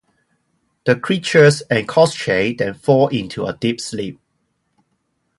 [0.85, 4.19] The creatures and Koschei then fall into a deep sleep.